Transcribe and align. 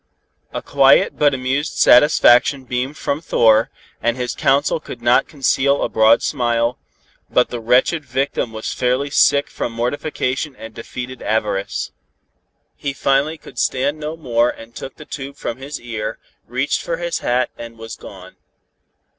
A 0.51 0.63
quiet 0.63 1.19
but 1.19 1.35
amused 1.35 1.73
satisfaction 1.73 2.63
beamed 2.63 2.97
from 2.97 3.21
Thor, 3.21 3.69
and 4.01 4.17
his 4.17 4.33
counsel 4.33 4.79
could 4.79 4.99
not 4.99 5.27
conceal 5.27 5.83
a 5.83 5.89
broad 5.89 6.23
smile, 6.23 6.79
but 7.29 7.49
the 7.49 7.59
wretched 7.59 8.03
victim 8.03 8.51
was 8.51 8.73
fairly 8.73 9.11
sick 9.11 9.47
from 9.47 9.71
mortification 9.71 10.55
and 10.55 10.73
defeated 10.73 11.21
avarice. 11.21 11.91
He 12.75 12.93
finally 12.93 13.37
could 13.37 13.59
stand 13.59 13.99
no 13.99 14.17
more 14.17 14.49
and 14.49 14.73
took 14.73 14.95
the 14.95 15.05
tube 15.05 15.35
from 15.35 15.57
his 15.59 15.79
ear, 15.79 16.17
reached 16.47 16.81
for 16.81 16.97
his 16.97 17.19
hat 17.19 17.51
and 17.55 17.77
was 17.77 17.95
gone. 17.95 18.37